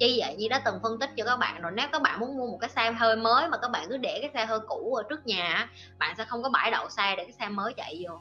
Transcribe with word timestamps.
chi 0.00 0.20
vậy? 0.20 0.36
Như 0.38 0.48
đã 0.48 0.62
từng 0.64 0.78
phân 0.82 0.98
tích 0.98 1.10
cho 1.16 1.24
các 1.24 1.36
bạn 1.36 1.62
rồi. 1.62 1.72
Nếu 1.74 1.88
các 1.92 2.02
bạn 2.02 2.20
muốn 2.20 2.36
mua 2.36 2.46
một 2.46 2.58
cái 2.60 2.70
xe 2.70 2.92
hơi 2.92 3.16
mới 3.16 3.48
mà 3.48 3.56
các 3.62 3.70
bạn 3.70 3.86
cứ 3.88 3.96
để 3.96 4.18
cái 4.20 4.30
xe 4.34 4.46
hơi 4.46 4.60
cũ 4.68 4.94
ở 4.94 5.02
trước 5.08 5.26
nhà 5.26 5.68
bạn 5.98 6.14
sẽ 6.18 6.24
không 6.24 6.42
có 6.42 6.48
bãi 6.48 6.70
đậu 6.70 6.88
xe 6.88 7.14
để 7.16 7.24
cái 7.24 7.32
xe 7.32 7.48
mới 7.48 7.72
chạy 7.76 8.04
vô. 8.04 8.18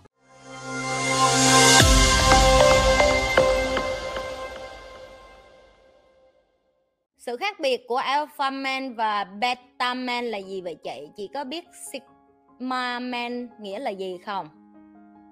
Sự 7.17 7.37
khác 7.37 7.59
biệt 7.59 7.87
của 7.87 7.97
alpha 7.97 8.49
man 8.49 8.95
và 8.95 9.23
beta 9.23 9.93
man 9.93 10.25
là 10.25 10.37
gì 10.37 10.61
vậy 10.61 10.77
chị? 10.83 11.09
Chị 11.17 11.29
có 11.33 11.43
biết 11.43 11.65
sigma 11.91 12.99
man 12.99 13.47
nghĩa 13.59 13.79
là 13.79 13.89
gì 13.89 14.17
không? 14.25 14.66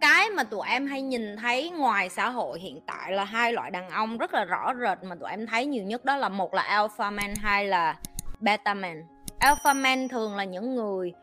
Cái 0.02 0.30
mà 0.30 0.43
tụi 0.43 0.68
em 0.68 0.88
hay 0.88 1.02
nhìn 1.02 1.36
thấy 1.38 1.70
ngoài 1.70 2.09
xã 2.09 2.30
hội 2.30 2.59
hiện 2.59 2.82
tại 2.86 3.11
là 3.11 3.23
hai 3.23 3.54
loại 3.54 3.71
đàn 3.71 3.89
ông 3.89 4.18
rất 4.18 4.34
là 4.34 4.46
rõ 4.46 4.73
rệt 4.82 5.04
mà 5.04 5.16
tụi 5.16 5.29
em 5.29 5.48
thấy 5.48 5.66
nhiều 5.66 5.84
nhất 5.84 6.05
đó 6.05 6.18
là 6.18 6.29
một 6.29 6.54
là 6.54 6.61
alpha 6.61 7.11
man 7.11 7.36
hai 7.36 7.66
là 7.66 7.96
beta 8.39 8.73
man. 8.73 9.04
Alpha 9.39 9.73
man 9.73 10.07
thường 10.07 10.36
là 10.36 10.43
những 10.43 10.75
người 10.75 11.14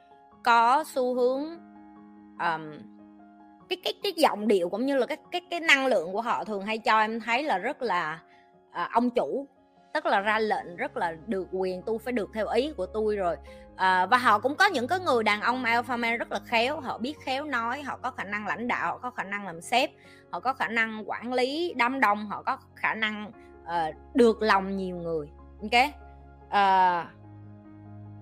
có 0.45 0.85
xu 0.87 1.15
hướng 1.15 1.43
um, 2.39 2.71
cái 3.69 3.79
cái 3.85 3.95
cái 4.03 4.13
giọng 4.17 4.49
điệu 4.49 4.69
cũng 4.69 4.87
như 4.87 4.97
là 4.97 5.07
cái 5.07 5.17
cái 5.31 5.41
cái 5.51 5.61
năng 5.61 5.87
lượng 5.87 6.13
của 6.13 6.21
họ 6.21 6.45
thường 6.45 6.63
hay 6.63 6.79
cho 6.79 7.01
em 7.01 7.21
thấy 7.21 7.43
là 7.43 7.59
rất 7.59 7.83
là 7.83 8.21
uh, 8.69 8.91
ông 8.93 9.11
chủ 9.11 9.47
tức 9.95 10.07
là 10.07 10.21
ra 10.21 10.39
lệnh 10.39 10.77
rất 10.77 10.97
là 10.97 11.17
được 11.27 11.49
quyền 11.53 11.83
tôi 11.83 11.99
phải 11.99 12.13
được 12.13 12.31
theo 12.35 12.49
ý 12.49 12.73
của 12.77 12.87
tôi 12.87 13.17
rồi. 13.17 13.37
À, 13.77 14.07
và 14.07 14.17
họ 14.17 14.39
cũng 14.39 14.57
có 14.57 14.67
những 14.67 14.89
cái 14.89 15.01
người 15.01 15.23
đàn 15.23 15.41
ông 15.41 15.65
alpha 15.65 15.97
male 15.97 16.17
rất 16.17 16.33
là 16.33 16.41
khéo 16.45 16.81
họ 16.81 16.99
biết 16.99 17.15
khéo 17.25 17.45
nói 17.45 17.83
họ 17.83 17.99
có 18.03 18.11
khả 18.11 18.25
năng 18.25 18.47
lãnh 18.47 18.69
đạo 18.69 18.93
họ 18.93 18.99
có 18.99 19.11
khả 19.11 19.25
năng 19.25 19.47
làm 19.47 19.61
sếp 19.61 19.91
họ 20.31 20.41
có 20.41 20.53
khả 20.53 20.69
năng 20.69 21.11
quản 21.11 21.33
lý 21.33 21.75
đám 21.77 22.01
đông 22.01 22.27
họ 22.27 22.43
có 22.43 22.59
khả 22.75 22.95
năng 22.95 23.33
uh, 23.63 23.95
được 24.15 24.43
lòng 24.43 24.77
nhiều 24.77 24.97
người. 24.97 25.29
Ok? 25.63 25.83
Uh, 26.47 27.07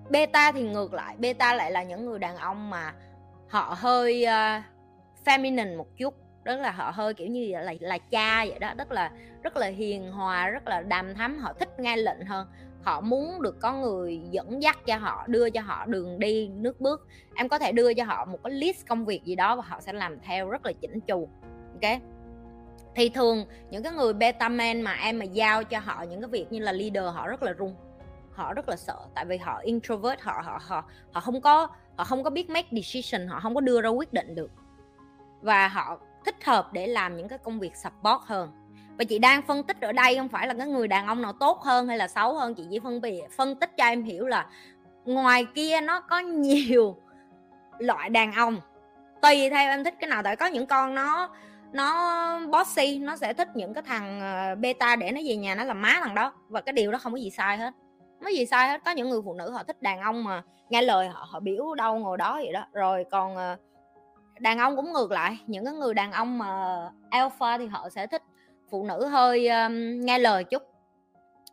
beta 0.09 0.51
thì 0.51 0.63
ngược 0.63 0.93
lại 0.93 1.15
beta 1.19 1.53
lại 1.53 1.71
là 1.71 1.83
những 1.83 2.05
người 2.05 2.19
đàn 2.19 2.37
ông 2.37 2.69
mà 2.69 2.93
họ 3.49 3.75
hơi 3.77 4.25
uh, 4.25 4.63
feminine 5.25 5.77
một 5.77 5.87
chút 5.97 6.20
rất 6.43 6.59
là 6.59 6.71
họ 6.71 6.91
hơi, 6.91 7.13
kiểu 7.13 7.27
như 7.27 7.51
là 7.51 7.73
là 7.79 7.97
cha 7.97 8.45
vậy 8.45 8.59
đó, 8.59 8.73
rất 8.77 8.91
là 8.91 9.11
rất 9.43 9.57
là 9.57 9.67
hiền 9.67 10.11
hòa, 10.11 10.47
rất 10.47 10.67
là 10.67 10.81
đàm 10.81 11.15
thắm, 11.15 11.37
họ 11.37 11.53
thích 11.53 11.79
nghe 11.79 11.97
lệnh 11.97 12.25
hơn. 12.25 12.47
Họ 12.83 13.01
muốn 13.01 13.41
được 13.41 13.59
có 13.59 13.73
người 13.73 14.21
dẫn 14.31 14.61
dắt 14.61 14.79
cho 14.85 14.97
họ, 14.97 15.25
đưa 15.27 15.49
cho 15.49 15.61
họ 15.61 15.85
đường 15.85 16.19
đi, 16.19 16.47
nước 16.47 16.81
bước. 16.81 17.07
Em 17.35 17.49
có 17.49 17.59
thể 17.59 17.71
đưa 17.71 17.93
cho 17.93 18.03
họ 18.03 18.25
một 18.25 18.39
cái 18.43 18.53
list 18.53 18.87
công 18.87 19.05
việc 19.05 19.23
gì 19.23 19.35
đó 19.35 19.55
và 19.55 19.63
họ 19.67 19.81
sẽ 19.81 19.93
làm 19.93 20.19
theo 20.19 20.49
rất 20.49 20.65
là 20.65 20.71
chỉnh 20.81 20.99
chu, 20.99 21.29
ok? 21.81 22.01
Thì 22.95 23.09
thường 23.09 23.45
những 23.69 23.83
cái 23.83 23.93
người 23.93 24.13
beta 24.13 24.49
man 24.49 24.81
mà 24.81 24.93
em 24.93 25.19
mà 25.19 25.25
giao 25.25 25.63
cho 25.63 25.79
họ 25.79 26.03
những 26.03 26.21
cái 26.21 26.29
việc 26.29 26.51
như 26.51 26.59
là 26.59 26.71
leader, 26.71 27.03
họ 27.15 27.27
rất 27.27 27.43
là 27.43 27.51
run, 27.53 27.75
họ 28.31 28.53
rất 28.53 28.69
là 28.69 28.75
sợ, 28.75 28.97
tại 29.15 29.25
vì 29.25 29.37
họ 29.37 29.59
introvert, 29.63 30.21
họ 30.21 30.41
họ 30.45 30.61
họ 30.67 30.83
họ 31.11 31.21
không 31.21 31.41
có, 31.41 31.67
họ 31.95 32.03
không 32.03 32.23
có 32.23 32.29
biết 32.29 32.49
make 32.49 32.67
decision, 32.71 33.27
họ 33.27 33.39
không 33.39 33.55
có 33.55 33.61
đưa 33.61 33.81
ra 33.81 33.89
quyết 33.89 34.13
định 34.13 34.35
được. 34.35 34.51
Và 35.41 35.67
họ 35.67 35.99
thích 36.25 36.45
hợp 36.45 36.73
để 36.73 36.87
làm 36.87 37.17
những 37.17 37.27
cái 37.27 37.37
công 37.37 37.59
việc 37.59 37.75
support 37.75 38.21
hơn. 38.25 38.51
Và 38.97 39.03
chị 39.03 39.19
đang 39.19 39.41
phân 39.41 39.63
tích 39.63 39.81
ở 39.81 39.91
đây 39.91 40.17
không 40.17 40.29
phải 40.29 40.47
là 40.47 40.53
cái 40.53 40.67
người 40.67 40.87
đàn 40.87 41.07
ông 41.07 41.21
nào 41.21 41.33
tốt 41.33 41.61
hơn 41.61 41.87
hay 41.87 41.97
là 41.97 42.07
xấu 42.07 42.33
hơn 42.33 42.55
chị 42.55 42.63
chỉ 42.69 42.79
phân 42.79 43.01
biệt 43.01 43.21
phân 43.37 43.55
tích 43.55 43.77
cho 43.77 43.85
em 43.85 44.03
hiểu 44.03 44.27
là 44.27 44.45
ngoài 45.05 45.45
kia 45.55 45.81
nó 45.81 45.99
có 45.99 46.19
nhiều 46.19 46.97
loại 47.79 48.09
đàn 48.09 48.33
ông. 48.33 48.57
Tùy 49.21 49.49
theo 49.49 49.71
em 49.71 49.83
thích 49.83 49.95
cái 49.99 50.09
nào 50.09 50.23
tại 50.23 50.35
có 50.35 50.45
những 50.45 50.65
con 50.65 50.95
nó 50.95 51.29
nó 51.73 52.39
bossy 52.39 52.99
nó 52.99 53.15
sẽ 53.15 53.33
thích 53.33 53.47
những 53.55 53.73
cái 53.73 53.83
thằng 53.83 54.21
ờ, 54.21 54.55
beta 54.55 54.95
để 54.95 55.11
nó 55.11 55.21
về 55.27 55.35
nhà 55.35 55.55
nó 55.55 55.63
làm 55.63 55.81
má 55.81 55.99
thằng 56.03 56.15
đó. 56.15 56.33
Và 56.49 56.61
cái 56.61 56.73
điều 56.73 56.91
đó 56.91 56.97
không 56.97 57.11
có 57.11 57.17
gì 57.17 57.29
sai 57.29 57.57
hết. 57.57 57.73
Không 57.99 58.23
có 58.23 58.29
gì 58.29 58.45
sai 58.45 58.69
hết. 58.69 58.81
Có 58.85 58.91
những 58.91 59.09
người 59.09 59.21
phụ 59.25 59.33
nữ 59.33 59.51
họ 59.51 59.63
thích 59.63 59.81
đàn 59.81 60.01
ông 60.01 60.23
mà 60.23 60.43
nghe 60.69 60.81
lời 60.81 61.07
họ 61.07 61.27
họ 61.29 61.39
biểu 61.39 61.75
đâu 61.75 61.99
ngồi 61.99 62.17
đó 62.17 62.33
vậy 62.33 62.53
đó. 62.53 62.65
Rồi 62.73 63.05
còn 63.11 63.33
uh, 63.33 63.59
đàn 64.41 64.57
ông 64.57 64.75
cũng 64.75 64.93
ngược 64.93 65.11
lại. 65.11 65.39
Những 65.47 65.65
cái 65.65 65.73
người 65.73 65.93
đàn 65.93 66.11
ông 66.11 66.37
mà 66.37 66.77
alpha 67.09 67.57
thì 67.57 67.67
họ 67.67 67.89
sẽ 67.89 68.07
thích 68.07 68.23
phụ 68.69 68.85
nữ 68.85 69.05
hơi 69.05 69.47
um, 69.47 70.01
nghe 70.05 70.19
lời 70.19 70.43
chút. 70.43 70.63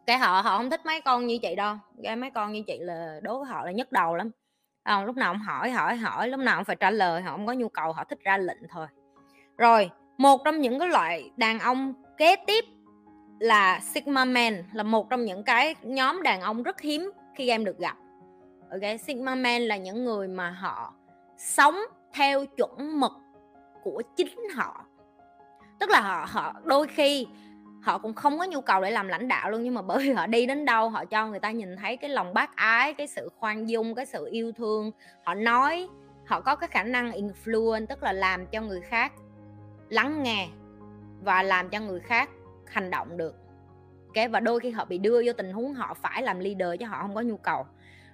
Cái 0.07 0.19
họ 0.19 0.41
họ 0.41 0.59
không 0.59 0.71
thích 0.71 0.87
mấy 0.87 1.01
con 1.01 1.27
như 1.27 1.39
chị 1.39 1.55
đâu. 1.55 1.77
Cái 2.03 2.17
mấy 2.17 2.31
con 2.31 2.53
như 2.53 2.63
chị 2.67 2.79
là 2.81 3.21
đối 3.23 3.39
với 3.39 3.49
họ 3.49 3.65
là 3.65 3.73
nhức 3.73 3.93
đầu 3.93 4.17
lắm. 4.17 4.31
À, 4.83 5.05
lúc 5.05 5.17
nào 5.17 5.31
ông 5.31 5.39
hỏi 5.39 5.71
hỏi 5.71 5.97
hỏi 5.97 6.29
lúc 6.29 6.41
nào 6.41 6.57
ông 6.57 6.65
phải 6.65 6.77
trả 6.77 6.91
lời 6.91 7.23
họ 7.23 7.31
không 7.33 7.47
có 7.47 7.53
nhu 7.53 7.69
cầu 7.69 7.93
họ 7.93 8.05
thích 8.05 8.19
ra 8.25 8.39
lệnh 8.39 8.69
thôi. 8.69 8.87
Rồi 9.59 9.91
một 10.19 10.41
trong 10.45 10.61
những 10.61 10.79
cái 10.79 10.89
loại 10.89 11.31
đàn 11.37 11.59
ông 11.59 11.93
kế 12.17 12.37
tiếp 12.47 12.65
là 13.41 13.81
sigma 13.81 14.25
man 14.25 14.65
là 14.73 14.83
một 14.83 15.11
trong 15.11 15.25
những 15.25 15.43
cái 15.43 15.75
nhóm 15.83 16.23
đàn 16.23 16.41
ông 16.41 16.63
rất 16.63 16.81
hiếm 16.81 17.11
khi 17.35 17.49
em 17.49 17.65
được 17.65 17.79
gặp. 17.79 17.97
Ok 18.71 19.01
sigma 19.01 19.35
man 19.35 19.63
là 19.63 19.77
những 19.77 20.05
người 20.05 20.29
mà 20.29 20.51
họ 20.51 20.95
sống 21.39 21.77
theo 22.13 22.47
chuẩn 22.47 23.01
mực 23.01 23.13
của 23.83 24.03
chính 24.17 24.49
họ. 24.55 24.85
Tức 25.81 25.91
là 25.91 26.01
họ 26.01 26.27
họ 26.29 26.55
đôi 26.65 26.87
khi 26.87 27.27
họ 27.83 27.99
cũng 27.99 28.15
không 28.15 28.39
có 28.39 28.45
nhu 28.45 28.61
cầu 28.61 28.81
để 28.81 28.91
làm 28.91 29.09
lãnh 29.09 29.29
đạo 29.29 29.51
luôn, 29.51 29.63
nhưng 29.63 29.75
mà 29.75 29.83
bởi 29.83 29.99
vì 29.99 30.13
họ 30.13 30.27
đi 30.27 30.47
đến 30.47 30.65
đâu 30.65 30.89
họ 30.89 31.05
cho 31.05 31.27
người 31.27 31.41
ta 31.41 31.51
nhìn 31.51 31.77
thấy 31.77 31.97
cái 31.97 32.11
lòng 32.11 32.35
bác 32.35 32.57
ái, 32.57 32.95
cái 32.95 33.07
sự 33.07 33.29
khoan 33.37 33.69
dung, 33.69 33.95
cái 33.95 34.07
sự 34.07 34.29
yêu 34.31 34.53
thương. 34.53 34.91
Họ 35.25 35.35
nói 35.35 35.89
họ 36.27 36.41
có 36.41 36.57
cái 36.57 36.69
khả 36.69 36.83
năng 36.83 37.11
influence, 37.11 37.87
tức 37.87 38.03
là 38.03 38.13
làm 38.13 38.47
cho 38.47 38.61
người 38.61 38.81
khác 38.81 39.13
lắng 39.89 40.23
nghe 40.23 40.49
và 41.23 41.43
làm 41.43 41.69
cho 41.69 41.81
người 41.81 42.01
khác 42.01 42.31
hành 42.67 42.91
động 42.91 43.17
được. 43.17 43.35
Okay? 44.07 44.29
và 44.29 44.41
đôi 44.41 44.61
khi 44.61 44.71
họ 44.71 44.85
bị 44.85 44.99
đưa 44.99 45.23
vô 45.27 45.33
tình 45.33 45.53
huống 45.53 45.75
họ 45.75 45.95
phải 45.95 46.23
làm 46.23 46.39
leader 46.39 46.81
chứ 46.81 46.87
họ 46.87 46.99
không 47.03 47.15
có 47.15 47.21
nhu 47.21 47.37
cầu. 47.37 47.67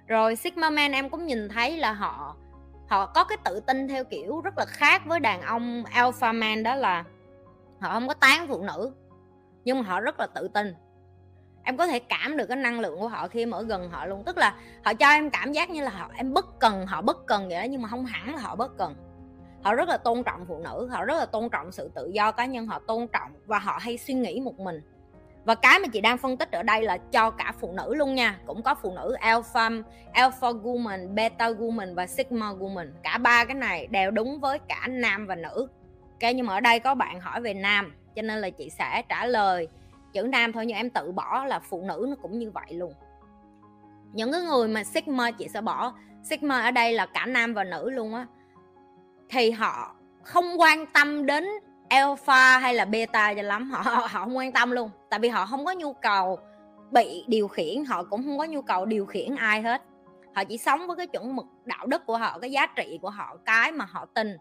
Rồi 0.07 0.37
sigma 0.37 0.71
man 0.71 0.93
em 0.93 1.11
cũng 1.11 1.27
nhìn 1.27 1.49
thấy 1.49 1.77
là 1.77 1.93
họ 1.93 2.37
họ 2.89 3.07
có 3.07 3.25
cái 3.25 3.39
tự 3.45 3.61
tin 3.61 3.89
theo 3.89 4.05
kiểu 4.05 4.41
rất 4.41 4.59
là 4.59 4.65
khác 4.69 5.03
với 5.07 5.21
đàn 5.21 5.41
ông 5.41 5.85
alpha 5.85 6.33
man 6.33 6.63
đó 6.63 6.75
là 6.75 7.05
họ 7.81 7.93
không 7.93 8.09
có 8.09 8.15
tán 8.15 8.47
phụ 8.49 8.63
nữ, 8.63 8.93
nhưng 9.65 9.79
mà 9.79 9.85
họ 9.85 10.01
rất 10.01 10.21
là 10.21 10.27
tự 10.27 10.49
tin. 10.49 10.75
Em 11.63 11.77
có 11.77 11.87
thể 11.87 11.99
cảm 11.99 12.37
được 12.37 12.47
cái 12.47 12.57
năng 12.57 12.81
lượng 12.81 13.01
của 13.01 13.09
họ 13.09 13.29
khi 13.29 13.43
em 13.43 13.51
ở 13.51 13.63
gần 13.63 13.91
họ 13.91 14.07
luôn, 14.07 14.23
tức 14.25 14.39
là 14.39 14.57
họ 14.85 14.95
cho 14.95 15.09
em 15.09 15.31
cảm 15.31 15.53
giác 15.53 15.71
như 15.71 15.83
là 15.83 15.91
họ, 15.91 16.11
em 16.17 16.35
bất 16.35 16.59
cần, 16.61 16.87
họ 16.87 17.03
bất 17.03 17.27
cần 17.27 17.49
vậy 17.49 17.59
đó, 17.59 17.65
nhưng 17.71 17.83
mà 17.83 17.89
không 17.89 18.05
hẳn 18.05 18.35
là 18.35 18.41
họ 18.41 18.57
bất 18.57 18.77
cần. 18.79 18.95
Họ 19.63 19.75
rất 19.75 19.89
là 19.89 19.97
tôn 19.97 20.23
trọng 20.23 20.47
phụ 20.47 20.59
nữ, 20.59 20.89
họ 20.91 21.05
rất 21.05 21.15
là 21.15 21.27
tôn 21.27 21.49
trọng 21.49 21.73
sự 21.73 21.91
tự 21.95 22.11
do 22.15 22.33
cá 22.33 22.47
nhân, 22.47 22.67
họ 22.67 22.79
tôn 22.79 23.07
trọng 23.09 23.31
và 23.47 23.59
họ 23.59 23.79
hay 23.81 23.99
suy 23.99 24.15
nghĩ 24.15 24.41
một 24.41 24.59
mình 24.59 24.81
và 25.45 25.55
cái 25.55 25.79
mà 25.79 25.89
chị 25.89 26.01
đang 26.01 26.19
phân 26.19 26.37
tích 26.37 26.51
ở 26.51 26.63
đây 26.63 26.83
là 26.83 26.97
cho 26.97 27.31
cả 27.31 27.53
phụ 27.61 27.73
nữ 27.73 27.95
luôn 27.95 28.15
nha. 28.15 28.39
Cũng 28.47 28.63
có 28.63 28.75
phụ 28.75 28.93
nữ 28.97 29.13
alpha 29.21 29.71
alpha 30.13 30.49
woman, 30.49 31.15
beta 31.15 31.51
woman 31.51 31.95
và 31.95 32.07
sigma 32.07 32.53
woman. 32.53 32.91
Cả 33.03 33.19
ba 33.19 33.45
cái 33.45 33.55
này 33.55 33.87
đều 33.87 34.11
đúng 34.11 34.41
với 34.41 34.59
cả 34.59 34.87
nam 34.91 35.27
và 35.27 35.35
nữ. 35.35 35.69
Ok, 36.01 36.35
nhưng 36.35 36.47
mà 36.47 36.55
ở 36.55 36.61
đây 36.61 36.81
có 36.81 36.95
bạn 36.95 37.21
hỏi 37.21 37.41
về 37.41 37.55
nam, 37.55 37.95
cho 38.17 38.23
nên 38.23 38.39
là 38.39 38.51
chị 38.51 38.71
sẽ 38.71 39.03
trả 39.09 39.27
lời 39.27 39.69
chữ 40.13 40.23
nam 40.23 40.53
thôi, 40.53 40.67
nhưng 40.67 40.77
em 40.77 40.91
tự 40.91 41.13
bỏ 41.13 41.45
là 41.45 41.59
phụ 41.59 41.85
nữ 41.89 42.07
nó 42.09 42.17
cũng 42.23 42.39
như 42.39 42.51
vậy 42.51 42.75
luôn. 42.75 42.93
Những 44.13 44.33
cái 44.33 44.41
người 44.41 44.69
mà 44.69 44.85
sigma 44.85 45.31
chị 45.31 45.49
sẽ 45.49 45.61
bỏ. 45.61 45.95
Sigma 46.23 46.61
ở 46.61 46.71
đây 46.71 46.93
là 46.93 47.07
cả 47.07 47.27
nam 47.27 47.55
và 47.55 47.65
nữ 47.65 47.91
luôn 47.91 48.15
á. 48.15 48.27
Thì 49.29 49.51
họ 49.51 49.95
không 50.23 50.61
quan 50.61 50.87
tâm 50.87 51.27
đến 51.27 51.45
alpha 51.95 52.59
hay 52.59 52.75
là 52.75 52.85
beta 52.85 53.35
cho 53.35 53.43
lắm 53.43 53.71
họ, 53.71 53.83
họ 53.83 53.91
họ 53.95 54.09
không 54.09 54.37
quan 54.37 54.53
tâm 54.53 54.71
luôn. 54.71 54.91
Tại 55.11 55.21
vì 55.21 55.29
họ 55.29 55.47
không 55.47 55.65
có 55.65 55.73
nhu 55.73 55.93
cầu 55.93 56.39
bị 56.91 57.25
điều 57.29 57.49
khiển 57.49 57.85
họ 57.85 58.05
cũng 58.05 58.23
không 58.25 58.39
có 58.39 58.45
nhu 58.45 58.63
cầu 58.63 58.87
điều 58.87 59.07
khiển 59.07 59.37
ai 59.37 59.63
hết. 59.63 59.83
Họ 60.35 60.45
chỉ 60.45 60.59
sống 60.59 60.87
với 60.87 60.97
cái 60.97 61.07
chuẩn 61.07 61.37
mực 61.37 61.47
đạo 61.65 61.87
đức 61.87 62.07
của 62.07 62.17
họ 62.17 62.39
cái 62.39 62.51
giá 62.51 62.67
trị 62.67 62.99
của 63.03 63.11
họ 63.11 63.37
cái 63.45 63.73
mà 63.73 63.85
họ 63.85 64.07
tin. 64.15 64.37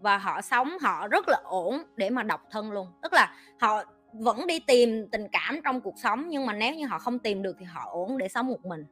Và 0.00 0.18
họ 0.18 0.40
sống 0.40 0.78
họ 0.80 1.08
rất 1.08 1.28
là 1.28 1.40
ổn 1.44 1.82
để 1.96 2.10
mà 2.10 2.22
độc 2.22 2.40
thân 2.50 2.72
luôn. 2.72 2.86
Tức 3.02 3.12
là 3.12 3.34
họ 3.60 3.82
vẫn 4.12 4.46
đi 4.46 4.58
tìm 4.58 5.08
tình 5.12 5.28
cảm 5.32 5.60
trong 5.64 5.80
cuộc 5.80 5.98
sống 5.98 6.28
nhưng 6.28 6.46
mà 6.46 6.52
nếu 6.52 6.74
như 6.74 6.86
họ 6.86 6.98
không 6.98 7.18
tìm 7.18 7.42
được 7.42 7.56
thì 7.58 7.64
họ 7.64 7.88
ổn 7.90 8.18
để 8.18 8.28
sống 8.28 8.48
một 8.48 8.64
mình. 8.64 8.84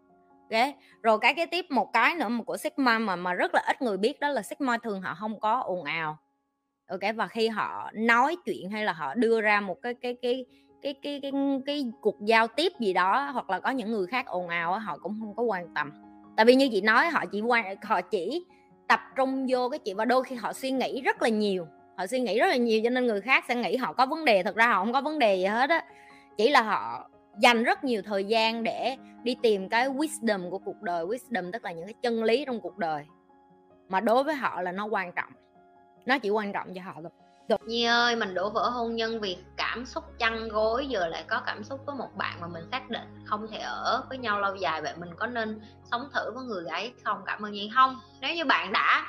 Okay. 0.50 0.74
rồi 1.02 1.18
cái 1.20 1.34
kế 1.34 1.46
tiếp 1.46 1.66
một 1.70 1.92
cái 1.92 2.14
nữa 2.14 2.28
mà 2.28 2.44
của 2.44 2.56
sigma 2.56 2.98
mà 2.98 3.16
mà 3.16 3.34
rất 3.34 3.54
là 3.54 3.62
ít 3.66 3.82
người 3.82 3.96
biết 3.96 4.20
đó 4.20 4.28
là 4.28 4.42
sigma 4.42 4.78
thường 4.78 5.02
họ 5.02 5.14
không 5.14 5.40
có 5.40 5.60
ồn 5.60 5.84
ào. 5.84 6.18
Ờ, 6.90 6.98
ok 7.00 7.16
và 7.16 7.26
khi 7.26 7.48
họ 7.48 7.90
nói 7.94 8.36
chuyện 8.44 8.70
hay 8.70 8.84
là 8.84 8.92
họ 8.92 9.14
đưa 9.14 9.40
ra 9.40 9.60
một 9.60 9.82
cái 9.82 9.94
cái 9.94 10.16
cái 10.22 10.44
cái 10.82 10.94
cái 11.02 11.20
cái, 11.22 11.32
cái, 11.66 11.92
cuộc 12.00 12.16
giao 12.20 12.46
tiếp 12.46 12.72
gì 12.80 12.92
đó 12.92 13.30
hoặc 13.32 13.50
là 13.50 13.60
có 13.60 13.70
những 13.70 13.92
người 13.92 14.06
khác 14.06 14.26
ồn 14.26 14.48
ào 14.48 14.78
họ 14.78 14.98
cũng 14.98 15.16
không 15.20 15.34
có 15.36 15.42
quan 15.42 15.74
tâm. 15.74 15.92
Tại 16.36 16.46
vì 16.46 16.54
như 16.54 16.68
chị 16.72 16.80
nói 16.80 17.08
họ 17.08 17.24
chỉ 17.32 17.40
quan 17.40 17.76
họ 17.82 18.00
chỉ 18.00 18.44
tập 18.88 19.00
trung 19.16 19.46
vô 19.48 19.68
cái 19.68 19.78
chuyện 19.78 19.96
và 19.96 20.04
đôi 20.04 20.24
khi 20.24 20.36
họ 20.36 20.52
suy 20.52 20.70
nghĩ 20.70 21.00
rất 21.00 21.22
là 21.22 21.28
nhiều 21.28 21.66
họ 21.96 22.06
suy 22.06 22.20
nghĩ 22.20 22.38
rất 22.38 22.46
là 22.46 22.56
nhiều 22.56 22.80
cho 22.84 22.90
nên 22.90 23.06
người 23.06 23.20
khác 23.20 23.44
sẽ 23.48 23.54
nghĩ 23.54 23.76
họ 23.76 23.92
có 23.92 24.06
vấn 24.06 24.24
đề 24.24 24.42
thật 24.42 24.56
ra 24.56 24.66
họ 24.66 24.84
không 24.84 24.92
có 24.92 25.00
vấn 25.00 25.18
đề 25.18 25.36
gì 25.36 25.44
hết 25.44 25.70
á. 25.70 25.84
Chỉ 26.36 26.50
là 26.50 26.62
họ 26.62 27.10
dành 27.38 27.64
rất 27.64 27.84
nhiều 27.84 28.02
thời 28.02 28.24
gian 28.24 28.62
để 28.62 28.96
đi 29.22 29.36
tìm 29.42 29.68
cái 29.68 29.88
wisdom 29.88 30.50
của 30.50 30.58
cuộc 30.58 30.82
đời 30.82 31.04
wisdom 31.04 31.52
tức 31.52 31.64
là 31.64 31.72
những 31.72 31.84
cái 31.84 31.94
chân 32.02 32.24
lý 32.24 32.44
trong 32.44 32.60
cuộc 32.60 32.78
đời 32.78 33.04
mà 33.88 34.00
đối 34.00 34.24
với 34.24 34.34
họ 34.34 34.62
là 34.62 34.72
nó 34.72 34.86
quan 34.86 35.12
trọng 35.12 35.32
nó 36.06 36.18
chỉ 36.18 36.30
quan 36.30 36.52
trọng 36.52 36.74
cho 36.74 36.82
họ 36.82 36.94
thôi 37.02 37.10
Nhi 37.66 37.84
ơi, 37.84 38.16
mình 38.16 38.34
đổ 38.34 38.50
vỡ 38.50 38.68
hôn 38.68 38.96
nhân 38.96 39.20
vì 39.20 39.38
cảm 39.56 39.86
xúc 39.86 40.04
chăn 40.18 40.48
gối 40.48 40.86
giờ 40.86 41.06
lại 41.06 41.24
có 41.28 41.42
cảm 41.46 41.64
xúc 41.64 41.80
với 41.86 41.96
một 41.96 42.08
bạn 42.16 42.40
mà 42.40 42.46
mình 42.46 42.64
xác 42.70 42.90
định 42.90 43.24
không 43.24 43.46
thể 43.50 43.58
ở 43.58 44.04
với 44.08 44.18
nhau 44.18 44.40
lâu 44.40 44.54
dài 44.54 44.82
vậy 44.82 44.92
mình 44.96 45.10
có 45.16 45.26
nên 45.26 45.60
sống 45.90 46.08
thử 46.14 46.32
với 46.34 46.44
người 46.44 46.64
ấy 46.66 46.92
không? 47.04 47.22
Cảm 47.26 47.42
ơn 47.42 47.52
Nhi 47.52 47.70
không. 47.74 48.00
Nếu 48.20 48.34
như 48.34 48.44
bạn 48.44 48.72
đã 48.72 49.06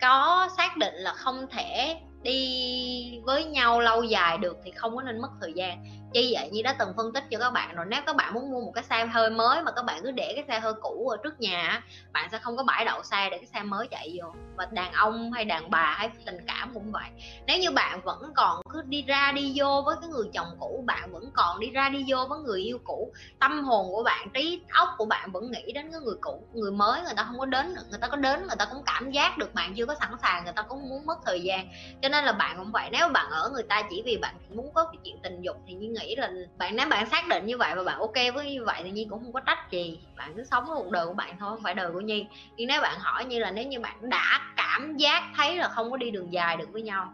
có 0.00 0.48
xác 0.56 0.76
định 0.76 0.94
là 0.94 1.12
không 1.12 1.46
thể 1.50 2.00
đi 2.22 3.20
với 3.24 3.44
nhau 3.44 3.80
lâu 3.80 4.02
dài 4.02 4.38
được 4.38 4.56
thì 4.64 4.70
không 4.70 4.96
có 4.96 5.02
nên 5.02 5.20
mất 5.20 5.30
thời 5.40 5.52
gian 5.52 5.84
chi 6.14 6.30
vậy 6.34 6.50
như 6.52 6.62
đã 6.62 6.76
từng 6.78 6.92
phân 6.96 7.12
tích 7.12 7.24
cho 7.30 7.38
các 7.38 7.50
bạn 7.50 7.74
rồi. 7.74 7.86
Nếu 7.88 8.02
các 8.06 8.16
bạn 8.16 8.34
muốn 8.34 8.50
mua 8.50 8.60
một 8.60 8.72
cái 8.74 8.84
xe 8.84 9.06
hơi 9.06 9.30
mới 9.30 9.62
mà 9.62 9.72
các 9.72 9.84
bạn 9.84 10.00
cứ 10.02 10.10
để 10.10 10.32
cái 10.34 10.44
xe 10.48 10.60
hơi 10.60 10.72
cũ 10.80 11.08
ở 11.08 11.16
trước 11.24 11.40
nhà 11.40 11.82
bạn 12.12 12.28
sẽ 12.32 12.38
không 12.38 12.56
có 12.56 12.62
bãi 12.62 12.84
đậu 12.84 13.02
xe 13.02 13.28
để 13.30 13.38
cái 13.38 13.46
xe 13.46 13.62
mới 13.62 13.88
chạy 13.88 14.18
vô. 14.18 14.32
Và 14.56 14.66
đàn 14.70 14.92
ông 14.92 15.32
hay 15.32 15.44
đàn 15.44 15.70
bà 15.70 15.94
hay 15.98 16.10
tình 16.26 16.38
cảm 16.46 16.70
cũng 16.74 16.92
vậy. 16.92 17.08
Nếu 17.46 17.58
như 17.58 17.70
bạn 17.70 18.00
vẫn 18.04 18.32
còn 18.36 18.62
cứ 18.70 18.82
đi 18.82 19.02
ra 19.02 19.32
đi 19.32 19.52
vô 19.56 19.82
với 19.86 19.96
cái 20.00 20.10
người 20.10 20.30
chồng 20.34 20.56
cũ, 20.60 20.84
bạn 20.86 21.12
vẫn 21.12 21.30
còn 21.34 21.60
đi 21.60 21.70
ra 21.70 21.88
đi 21.88 22.04
vô 22.08 22.26
với 22.28 22.38
người 22.38 22.60
yêu 22.60 22.78
cũ, 22.84 23.12
tâm 23.40 23.64
hồn 23.64 23.86
của 23.90 24.02
bạn, 24.02 24.28
trí 24.34 24.60
óc 24.70 24.88
của 24.98 25.04
bạn 25.04 25.32
vẫn 25.32 25.50
nghĩ 25.50 25.72
đến 25.72 25.90
cái 25.92 26.00
người 26.00 26.16
cũ, 26.20 26.42
người 26.52 26.70
mới, 26.70 27.02
người 27.02 27.14
ta 27.16 27.24
không 27.24 27.38
có 27.38 27.46
đến, 27.46 27.74
người 27.90 27.98
ta 28.00 28.08
có 28.08 28.16
đến, 28.16 28.40
người 28.40 28.56
ta 28.58 28.64
cũng 28.72 28.82
cảm 28.86 29.10
giác 29.10 29.38
được 29.38 29.54
bạn 29.54 29.74
chưa 29.74 29.86
có 29.86 29.94
sẵn 29.94 30.10
sàng, 30.22 30.44
người 30.44 30.52
ta 30.52 30.62
cũng 30.62 30.88
muốn 30.88 31.06
mất 31.06 31.18
thời 31.26 31.40
gian. 31.40 31.68
Cho 32.02 32.08
nên 32.08 32.24
là 32.24 32.32
bạn 32.32 32.56
cũng 32.58 32.72
vậy. 32.72 32.88
Nếu 32.92 33.08
bạn 33.08 33.30
ở 33.30 33.50
người 33.52 33.62
ta 33.62 33.82
chỉ 33.90 34.02
vì 34.04 34.16
bạn 34.16 34.34
muốn 34.54 34.70
có 34.74 34.84
cái 34.84 34.96
chuyện 35.04 35.18
tình 35.22 35.42
dục 35.42 35.56
thì 35.66 35.74
như 35.74 35.88
nghĩ 35.88 36.01
là 36.16 36.30
bạn, 36.58 36.76
nếu 36.76 36.88
bạn 36.88 37.10
xác 37.10 37.28
định 37.28 37.46
như 37.46 37.58
vậy 37.58 37.74
và 37.76 37.84
bạn 37.84 37.98
ok 37.98 38.34
với 38.34 38.50
như 38.52 38.64
vậy 38.64 38.80
thì 38.84 38.90
nhi 38.90 39.06
cũng 39.10 39.22
không 39.22 39.32
có 39.32 39.40
trách 39.40 39.70
gì. 39.70 40.00
Bạn 40.16 40.32
cứ 40.36 40.44
sống 40.44 40.64
với 40.66 40.76
cuộc 40.76 40.90
đời 40.90 41.06
của 41.06 41.14
bạn 41.14 41.36
thôi, 41.38 41.50
không 41.50 41.62
phải 41.62 41.74
đời 41.74 41.92
của 41.92 42.00
nhi. 42.00 42.26
Nhưng 42.56 42.68
nếu 42.68 42.82
bạn 42.82 42.98
hỏi 42.98 43.24
như 43.24 43.38
là 43.38 43.50
nếu 43.50 43.66
như 43.66 43.80
bạn 43.80 44.10
đã 44.10 44.40
cảm 44.56 44.96
giác 44.96 45.22
thấy 45.36 45.56
là 45.56 45.68
không 45.68 45.90
có 45.90 45.96
đi 45.96 46.10
đường 46.10 46.32
dài 46.32 46.56
được 46.56 46.68
với 46.72 46.82
nhau, 46.82 47.12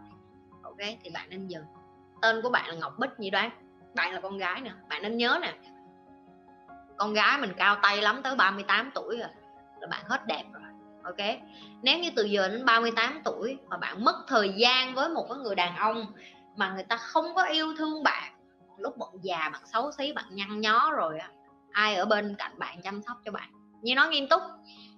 ok, 0.63 0.77
thì 1.03 1.09
bạn 1.13 1.29
nên 1.29 1.47
dừng. 1.47 1.63
Tên 2.21 2.41
của 2.41 2.49
bạn 2.49 2.67
là 2.67 2.75
ngọc 2.75 2.93
bích 2.99 3.19
như 3.19 3.29
đoán. 3.29 3.49
Bạn 3.95 4.13
là 4.13 4.21
con 4.21 4.37
gái 4.37 4.61
nè, 4.61 4.71
bạn 4.89 5.01
nên 5.01 5.17
nhớ 5.17 5.39
nè. 5.41 5.53
Con 6.97 7.13
gái 7.13 7.37
mình 7.37 7.53
cao 7.57 7.75
tay 7.81 8.01
lắm, 8.01 8.21
tới 8.23 8.35
38 8.35 8.91
tuổi 8.95 9.17
rồi, 9.17 9.29
là 9.81 9.87
bạn 9.87 10.01
hết 10.05 10.27
đẹp 10.27 10.43
rồi, 10.53 10.63
ok? 11.03 11.39
Nếu 11.81 11.99
như 11.99 12.09
từ 12.15 12.23
giờ 12.23 12.49
đến 12.49 12.65
38 12.65 13.21
tuổi 13.23 13.57
mà 13.67 13.77
bạn 13.77 14.03
mất 14.03 14.15
thời 14.27 14.53
gian 14.57 14.95
với 14.95 15.09
một 15.09 15.25
cái 15.29 15.37
người 15.37 15.55
đàn 15.55 15.75
ông 15.75 16.05
mà 16.55 16.73
người 16.73 16.83
ta 16.83 16.97
không 16.97 17.35
có 17.35 17.43
yêu 17.43 17.75
thương 17.77 18.03
bạn 18.03 18.33
lúc 18.79 18.97
bạn 18.97 19.09
già 19.21 19.49
bạn 19.53 19.61
xấu 19.65 19.91
xí 19.91 20.13
bạn 20.13 20.25
nhăn 20.29 20.61
nhó 20.61 20.91
rồi 20.91 21.19
ai 21.71 21.95
ở 21.95 22.05
bên 22.05 22.35
cạnh 22.35 22.59
bạn 22.59 22.81
chăm 22.81 23.01
sóc 23.01 23.17
cho 23.25 23.31
bạn? 23.31 23.49
Như 23.81 23.95
nói 23.95 24.09
nghiêm 24.09 24.27
túc, 24.29 24.41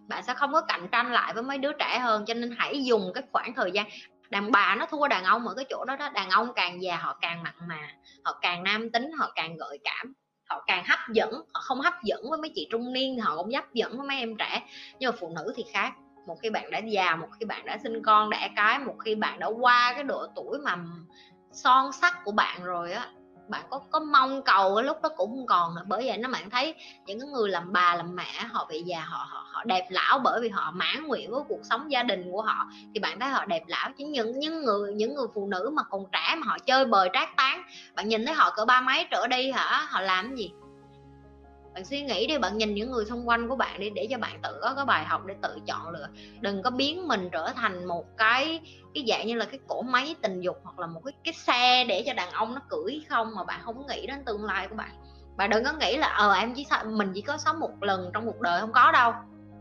bạn 0.07 0.23
sẽ 0.23 0.33
không 0.33 0.53
có 0.53 0.61
cạnh 0.61 0.87
tranh 0.91 1.11
lại 1.11 1.33
với 1.33 1.43
mấy 1.43 1.57
đứa 1.57 1.71
trẻ 1.79 1.99
hơn, 1.99 2.25
cho 2.27 2.33
nên 2.33 2.55
hãy 2.57 2.83
dùng 2.83 3.11
cái 3.13 3.23
khoảng 3.31 3.53
thời 3.55 3.71
gian. 3.71 3.87
Đàn 4.29 4.51
bà 4.51 4.75
nó 4.75 4.85
thua 4.85 5.07
đàn 5.07 5.23
ông 5.23 5.47
ở 5.47 5.53
cái 5.55 5.65
chỗ 5.69 5.85
đó 5.85 5.95
đó, 5.95 6.09
đàn 6.09 6.29
ông 6.29 6.53
càng 6.55 6.81
già 6.81 6.97
họ 6.97 7.17
càng 7.21 7.43
mặn 7.43 7.53
mà, 7.67 7.89
họ 8.25 8.39
càng 8.41 8.63
nam 8.63 8.91
tính, 8.91 9.11
họ 9.19 9.31
càng 9.35 9.57
gợi 9.57 9.79
cảm, 9.83 10.13
họ 10.49 10.63
càng 10.67 10.83
hấp 10.87 10.99
dẫn, 11.13 11.31
họ 11.31 11.61
không 11.63 11.81
hấp 11.81 11.93
dẫn 12.03 12.21
với 12.29 12.39
mấy 12.39 12.51
chị 12.55 12.67
trung 12.71 12.93
niên 12.93 13.15
thì 13.15 13.19
họ 13.19 13.35
cũng 13.37 13.53
hấp 13.55 13.73
dẫn 13.73 13.97
với 13.97 14.07
mấy 14.07 14.19
em 14.19 14.37
trẻ. 14.39 14.61
Nhưng 14.99 15.11
mà 15.11 15.17
phụ 15.19 15.33
nữ 15.35 15.53
thì 15.55 15.63
khác, 15.73 15.93
một 16.27 16.35
khi 16.41 16.49
bạn 16.49 16.71
đã 16.71 16.79
già, 16.79 17.15
một 17.15 17.27
khi 17.39 17.45
bạn 17.45 17.65
đã 17.65 17.77
sinh 17.83 18.03
con 18.03 18.29
đẻ 18.29 18.49
cái, 18.55 18.79
một 18.79 18.95
khi 19.05 19.15
bạn 19.15 19.39
đã 19.39 19.47
qua 19.47 19.93
cái 19.93 20.03
độ 20.03 20.27
tuổi 20.35 20.59
mà 20.59 20.77
son 21.51 21.91
sắc 21.91 22.17
của 22.23 22.31
bạn 22.31 22.63
rồi 22.63 22.91
á 22.91 23.07
bạn 23.51 23.65
có 23.69 23.79
có 23.91 23.99
mong 23.99 24.41
cầu 24.41 24.75
cái 24.75 24.83
lúc 24.83 24.97
đó 25.01 25.09
cũng 25.17 25.29
không 25.29 25.45
còn 25.45 25.75
nữa. 25.75 25.81
Bởi 25.87 26.07
vậy 26.07 26.17
nó 26.17 26.29
bạn 26.29 26.49
thấy 26.49 26.75
những 27.05 27.19
cái 27.19 27.29
người 27.29 27.49
làm 27.49 27.73
bà 27.73 27.95
làm 27.95 28.15
mẹ 28.15 28.43
họ 28.51 28.65
bị 28.69 28.81
già 28.81 28.99
họ 28.99 29.27
họ, 29.29 29.45
họ 29.51 29.63
đẹp 29.63 29.87
lão 29.89 30.19
bởi 30.19 30.41
vì 30.41 30.49
họ 30.49 30.71
mãn 30.75 31.07
nguyện 31.07 31.31
với 31.31 31.41
cuộc 31.49 31.59
sống 31.63 31.91
gia 31.91 32.03
đình 32.03 32.31
của 32.31 32.41
họ 32.41 32.69
thì 32.93 32.99
bạn 32.99 33.19
thấy 33.19 33.29
họ 33.29 33.45
đẹp 33.45 33.63
lão. 33.67 33.89
Chứ 33.97 34.05
những 34.05 34.39
những 34.39 34.61
người 34.65 34.93
những 34.93 35.15
người 35.15 35.27
phụ 35.35 35.47
nữ 35.47 35.69
mà 35.73 35.83
còn 35.83 36.05
trẻ 36.11 36.35
mà 36.37 36.47
họ 36.47 36.57
chơi 36.65 36.85
bời 36.85 37.09
trác 37.13 37.37
tán 37.37 37.63
bạn 37.95 38.07
nhìn 38.07 38.25
thấy 38.25 38.35
họ 38.35 38.51
cỡ 38.55 38.65
ba 38.65 38.81
mấy 38.81 39.07
trở 39.11 39.27
đi 39.27 39.51
hả? 39.51 39.87
Họ 39.89 40.01
làm 40.01 40.35
gì? 40.35 40.51
Bạn 41.73 41.85
suy 41.85 42.01
nghĩ 42.01 42.27
đi, 42.27 42.37
bạn 42.37 42.57
nhìn 42.57 42.73
những 42.73 42.91
người 42.91 43.05
xung 43.05 43.27
quanh 43.27 43.49
của 43.49 43.55
bạn 43.55 43.79
đi, 43.79 43.89
để 43.89 44.07
cho 44.11 44.17
bạn 44.17 44.39
tự 44.43 44.59
có 44.61 44.73
cái 44.75 44.85
bài 44.85 45.05
học 45.05 45.25
để 45.25 45.35
tự 45.41 45.59
chọn 45.67 45.89
lựa. 45.89 46.07
Đừng 46.41 46.63
có 46.63 46.69
biến 46.69 47.07
mình 47.07 47.29
trở 47.31 47.49
thành 47.55 47.85
một 47.85 48.05
cái 48.17 48.59
cái 48.93 49.05
dạng 49.07 49.27
như 49.27 49.35
là 49.35 49.45
cái 49.45 49.59
cổ 49.67 49.81
máy 49.81 50.15
tình 50.21 50.41
dục 50.41 50.57
hoặc 50.63 50.79
là 50.79 50.87
một 50.87 51.01
cái 51.05 51.13
cái 51.23 51.33
xe 51.33 51.83
để 51.83 52.03
cho 52.05 52.13
đàn 52.13 52.31
ông 52.31 52.53
nó 52.53 52.61
cưỡi 52.69 53.01
không, 53.09 53.35
mà 53.35 53.43
bạn 53.43 53.61
không 53.63 53.77
có 53.77 53.83
nghĩ 53.93 54.07
đến 54.07 54.25
tương 54.25 54.45
lai 54.45 54.67
của 54.67 54.75
bạn. 54.75 54.91
Bạn 55.37 55.49
đừng 55.49 55.63
có 55.63 55.73
nghĩ 55.73 55.97
là 55.97 56.07
ờ 56.07 56.33
em 56.33 56.53
chỉ 56.53 56.65
mình 56.85 57.11
chỉ 57.15 57.21
có 57.21 57.37
sống 57.37 57.59
một 57.59 57.83
lần 57.83 58.11
trong 58.13 58.25
cuộc 58.25 58.41
đời 58.41 58.61
không 58.61 58.71
có 58.71 58.91
đâu. 58.91 59.13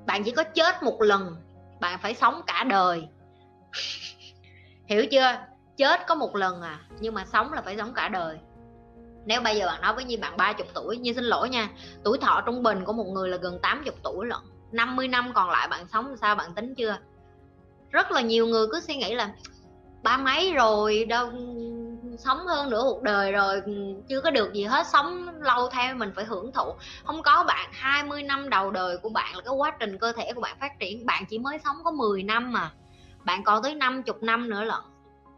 Bạn 0.06 0.24
chỉ 0.24 0.30
có 0.30 0.44
chết 0.44 0.82
một 0.82 1.02
lần, 1.02 1.36
bạn 1.80 1.98
phải 2.02 2.14
sống 2.14 2.40
cả 2.46 2.64
đời. 2.64 3.08
Hiểu 4.86 5.06
chưa? 5.10 5.36
Chết 5.76 6.06
có 6.06 6.14
một 6.14 6.36
lần 6.36 6.62
à 6.62 6.80
nhưng 7.00 7.14
mà 7.14 7.24
sống 7.24 7.52
là 7.52 7.62
phải 7.62 7.76
sống 7.76 7.94
cả 7.94 8.08
đời 8.08 8.38
nếu 9.24 9.40
bây 9.40 9.56
giờ 9.56 9.66
bạn 9.66 9.80
nói 9.80 9.94
với 9.94 10.04
Nhi 10.04 10.16
bạn 10.16 10.36
30 10.36 10.66
tuổi, 10.74 10.96
Nhi 10.96 11.14
xin 11.14 11.24
lỗi 11.24 11.48
nha, 11.48 11.68
tuổi 12.04 12.18
thọ 12.18 12.42
trung 12.46 12.62
bình 12.62 12.84
của 12.84 12.92
một 12.92 13.06
người 13.06 13.28
là 13.28 13.36
gần 13.36 13.58
80 13.62 13.94
tuổi 14.02 14.26
lận 14.26 14.40
50 14.72 15.08
năm 15.08 15.32
còn 15.34 15.50
lại 15.50 15.68
bạn 15.68 15.86
sống 15.92 16.16
sao 16.16 16.34
bạn 16.34 16.54
tính 16.54 16.74
chưa? 16.74 16.98
Rất 17.90 18.10
là 18.10 18.20
nhiều 18.20 18.46
người 18.46 18.66
cứ 18.72 18.80
suy 18.80 18.96
nghĩ 18.96 19.14
là, 19.14 19.30
ba 20.02 20.16
mấy 20.16 20.52
rồi, 20.54 21.04
đâu, 21.08 21.30
sống 22.18 22.38
hơn 22.46 22.70
nửa 22.70 22.82
cuộc 22.82 23.02
đời 23.02 23.32
rồi, 23.32 23.62
chưa 24.08 24.20
có 24.20 24.30
được 24.30 24.52
gì 24.52 24.64
hết, 24.64 24.86
sống 24.86 25.28
lâu 25.42 25.68
theo 25.68 25.94
mình 25.94 26.12
phải 26.16 26.24
hưởng 26.24 26.52
thụ. 26.52 26.72
Không 27.04 27.22
có 27.22 27.44
bạn 27.44 27.70
20 27.72 28.22
năm 28.22 28.50
đầu 28.50 28.70
đời 28.70 28.98
của 28.98 29.08
bạn 29.08 29.36
là 29.36 29.42
cái 29.44 29.54
quá 29.54 29.72
trình 29.80 29.98
cơ 29.98 30.12
thể 30.12 30.32
của 30.32 30.40
bạn 30.40 30.56
phát 30.60 30.78
triển, 30.78 31.06
bạn 31.06 31.24
chỉ 31.28 31.38
mới 31.38 31.58
sống 31.64 31.76
có 31.84 31.90
10 31.90 32.22
năm 32.22 32.52
mà, 32.52 32.70
bạn 33.24 33.44
còn 33.44 33.62
tới 33.62 33.74
50 33.74 34.14
năm 34.20 34.50
nữa 34.50 34.64
lận 34.64 34.80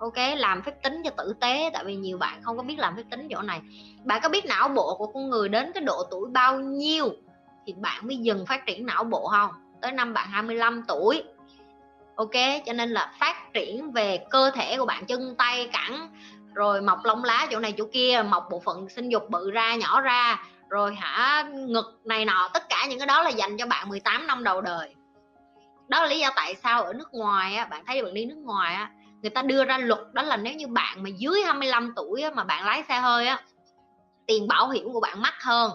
ok 0.02 0.36
làm 0.36 0.62
phép 0.62 0.82
tính 0.82 1.02
cho 1.04 1.10
tử 1.10 1.34
tế 1.40 1.70
tại 1.72 1.84
vì 1.84 1.96
nhiều 1.96 2.18
bạn 2.18 2.42
không 2.42 2.56
có 2.56 2.62
biết 2.62 2.78
làm 2.78 2.96
phép 2.96 3.02
tính 3.10 3.28
chỗ 3.30 3.42
này. 3.42 3.60
Bạn 4.04 4.20
có 4.22 4.28
biết 4.28 4.44
não 4.44 4.68
bộ 4.68 4.94
của 4.98 5.06
con 5.06 5.30
người 5.30 5.48
đến 5.48 5.72
cái 5.74 5.82
độ 5.82 6.02
tuổi 6.10 6.28
bao 6.30 6.60
nhiêu 6.60 7.12
thì 7.66 7.72
bạn 7.72 8.06
mới 8.06 8.16
dừng 8.16 8.46
phát 8.46 8.66
triển 8.66 8.86
não 8.86 9.04
bộ 9.04 9.28
không? 9.28 9.50
Tới 9.80 9.92
năm 9.92 10.14
bạn 10.14 10.28
25 10.30 10.84
tuổi. 10.88 11.22
Ok 12.16 12.32
cho 12.66 12.72
nên 12.72 12.90
là 12.90 13.12
phát 13.20 13.52
triển 13.54 13.92
về 13.92 14.18
cơ 14.30 14.50
thể 14.54 14.78
của 14.78 14.86
bạn 14.86 15.06
chân 15.06 15.34
tay 15.38 15.68
cẳng 15.72 16.08
rồi 16.54 16.80
mọc 16.80 16.98
lông 17.04 17.24
lá 17.24 17.46
chỗ 17.50 17.58
này 17.58 17.74
chỗ 17.78 17.84
kia 17.92 18.22
mọc 18.28 18.48
bộ 18.50 18.60
phận 18.60 18.88
sinh 18.88 19.08
dục 19.08 19.30
bự 19.30 19.50
ra 19.50 19.74
nhỏ 19.74 20.00
ra 20.00 20.42
rồi 20.68 20.94
hả 20.94 21.44
ngực 21.52 22.00
này 22.04 22.24
nọ 22.24 22.50
tất 22.54 22.68
cả 22.68 22.86
những 22.88 22.98
cái 22.98 23.06
đó 23.06 23.22
là 23.22 23.30
dành 23.30 23.56
cho 23.56 23.66
bạn 23.66 23.88
18 23.88 24.26
năm 24.26 24.44
đầu 24.44 24.60
đời. 24.60 24.94
Đó 25.88 26.02
là 26.02 26.08
lý 26.08 26.18
do 26.18 26.30
tại 26.36 26.54
sao 26.54 26.82
ở 26.82 26.92
nước 26.92 27.08
ngoài 27.14 27.54
á, 27.54 27.64
bạn 27.64 27.84
thấy 27.86 28.02
bạn 28.02 28.14
đi 28.14 28.24
nước 28.24 28.38
ngoài 28.38 28.74
á, 28.74 28.90
người 29.22 29.30
ta 29.30 29.42
đưa 29.42 29.64
ra 29.64 29.78
luật 29.78 30.00
đó 30.12 30.22
là 30.22 30.36
nếu 30.36 30.54
như 30.54 30.66
bạn 30.66 31.02
mà 31.02 31.10
dưới 31.18 31.42
25 31.44 31.92
tuổi 31.96 32.22
á, 32.22 32.30
mà 32.30 32.44
bạn 32.44 32.66
lái 32.66 32.82
xe 32.88 33.00
hơi 33.00 33.26
á 33.26 33.42
tiền 34.26 34.48
bảo 34.48 34.70
hiểm 34.70 34.92
của 34.92 35.00
bạn 35.00 35.22
mắc 35.22 35.34
hơn. 35.42 35.70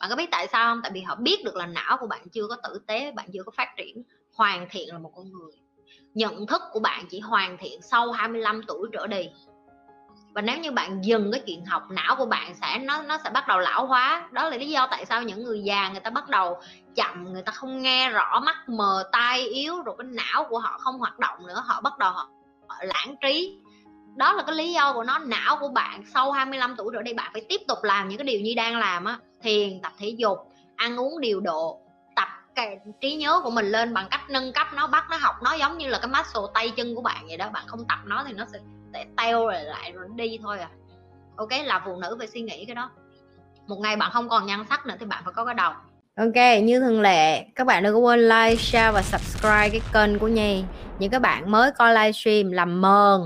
Bạn 0.00 0.10
có 0.10 0.16
biết 0.16 0.30
tại 0.30 0.46
sao 0.46 0.72
không? 0.72 0.80
Tại 0.82 0.92
vì 0.94 1.00
họ 1.00 1.14
biết 1.14 1.44
được 1.44 1.56
là 1.56 1.66
não 1.66 1.96
của 2.00 2.06
bạn 2.06 2.28
chưa 2.32 2.46
có 2.48 2.56
tử 2.62 2.80
tế 2.86 3.12
bạn 3.12 3.28
chưa 3.32 3.42
có 3.42 3.52
phát 3.56 3.68
triển 3.76 4.02
hoàn 4.34 4.68
thiện 4.70 4.92
là 4.92 4.98
một 4.98 5.12
con 5.16 5.32
người. 5.32 5.52
Nhận 6.14 6.46
thức 6.46 6.62
của 6.72 6.80
bạn 6.80 7.04
chỉ 7.10 7.20
hoàn 7.20 7.56
thiện 7.58 7.82
sau 7.82 8.12
25 8.12 8.62
tuổi 8.66 8.88
trở 8.92 9.06
đi. 9.06 9.28
Và 10.34 10.42
nếu 10.42 10.58
như 10.58 10.70
bạn 10.70 11.04
dừng 11.04 11.32
cái 11.32 11.42
chuyện 11.46 11.64
học 11.64 11.82
não 11.90 12.16
của 12.16 12.26
bạn 12.26 12.54
sẽ 12.54 12.78
nó 12.78 13.02
nó 13.02 13.18
sẽ 13.24 13.30
bắt 13.30 13.48
đầu 13.48 13.58
lão 13.58 13.86
hóa. 13.86 14.28
Đó 14.32 14.48
là 14.48 14.56
lý 14.56 14.70
do 14.70 14.86
tại 14.90 15.06
sao 15.06 15.22
những 15.22 15.44
người 15.44 15.60
già 15.60 15.88
người 15.90 16.00
ta 16.00 16.10
bắt 16.10 16.28
đầu 16.28 16.60
chậm 16.94 17.32
người 17.32 17.42
ta 17.42 17.52
không 17.52 17.82
nghe 17.82 18.10
rõ 18.10 18.40
mắt 18.40 18.68
mờ 18.68 19.08
tai 19.12 19.46
yếu 19.46 19.82
rồi 19.82 19.94
cái 19.98 20.06
não 20.06 20.46
của 20.48 20.58
họ 20.58 20.78
không 20.78 20.98
hoạt 20.98 21.18
động 21.18 21.46
nữa. 21.46 21.62
Họ 21.66 21.80
bắt 21.80 21.98
đầu 21.98 22.12
họ, 22.12 22.28
họ 22.36 22.37
lãng 22.86 23.14
trí. 23.20 23.58
Đó 24.16 24.32
là 24.32 24.42
cái 24.46 24.54
lý 24.54 24.72
do 24.72 24.92
của 24.92 25.02
nó, 25.04 25.18
não 25.18 25.56
của 25.60 25.68
bạn 25.68 26.02
sau 26.14 26.32
25 26.32 26.74
tuổi 26.78 26.92
rồi 26.92 27.02
đây, 27.02 27.14
bạn 27.14 27.30
phải 27.32 27.46
tiếp 27.48 27.60
tục 27.68 27.78
làm 27.82 28.08
những 28.08 28.18
cái 28.18 28.26
điều 28.26 28.40
như 28.40 28.54
đang 28.56 28.78
làm 28.78 29.04
á, 29.04 29.18
thiền, 29.42 29.80
tập 29.82 29.92
thể 29.98 30.08
dục, 30.08 30.38
ăn 30.76 30.96
uống 30.96 31.20
điều 31.20 31.40
độ, 31.40 31.80
tập 32.16 32.28
cái 32.54 32.78
trí 33.00 33.16
nhớ 33.16 33.40
của 33.44 33.50
mình 33.50 33.66
lên 33.66 33.94
bằng 33.94 34.08
cách 34.10 34.30
nâng 34.30 34.52
cấp 34.52 34.66
nó, 34.74 34.86
bắt 34.86 35.06
nó 35.10 35.16
học 35.16 35.34
nó 35.42 35.54
giống 35.54 35.78
như 35.78 35.88
là 35.88 35.98
cái 35.98 36.08
muscle 36.08 36.52
tay 36.54 36.72
chân 36.76 36.94
của 36.94 37.02
bạn 37.02 37.26
vậy 37.28 37.36
đó. 37.36 37.48
Bạn 37.52 37.64
không 37.66 37.84
tập 37.88 37.98
nó 38.04 38.24
thì 38.26 38.32
nó 38.32 38.44
sẽ 38.52 38.58
teo 39.16 39.46
rồi 39.46 39.62
lại 39.62 39.92
rồi 39.92 40.06
đi 40.16 40.38
thôi 40.42 40.58
à. 40.58 40.70
Ok, 41.36 41.50
là 41.64 41.82
phụ 41.84 41.96
nữ 41.96 42.16
phải 42.18 42.26
suy 42.26 42.40
nghĩ 42.40 42.64
cái 42.66 42.74
đó. 42.74 42.90
Một 43.66 43.76
ngày 43.76 43.96
bạn 43.96 44.10
không 44.12 44.28
còn 44.28 44.46
nhan 44.46 44.64
sắc 44.68 44.86
nữa 44.86 44.94
thì 45.00 45.06
bạn 45.06 45.22
phải 45.24 45.34
có 45.34 45.44
cái 45.44 45.54
đầu. 45.54 45.72
Ok, 46.18 46.62
như 46.62 46.80
thường 46.80 47.00
lệ, 47.00 47.44
các 47.54 47.66
bạn 47.66 47.82
đừng 47.82 47.94
có 47.94 48.00
quên 48.00 48.20
like, 48.20 48.56
share 48.56 48.90
và 48.90 49.02
subscribe 49.02 49.68
cái 49.68 49.80
kênh 49.92 50.18
của 50.18 50.28
Nhi. 50.28 50.64
Những 50.98 51.10
các 51.10 51.18
bạn 51.18 51.50
mới 51.50 51.70
coi 51.70 51.94
livestream 51.94 52.52
làm 52.52 52.80
mờn 52.80 53.20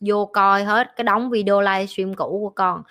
vô 0.00 0.26
coi 0.26 0.64
hết 0.64 0.96
cái 0.96 1.04
đóng 1.04 1.30
video 1.30 1.60
livestream 1.60 2.14
cũ 2.14 2.38
của 2.42 2.52
con 2.54 2.82